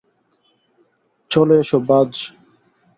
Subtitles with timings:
[1.31, 2.09] চলে এসো, বায!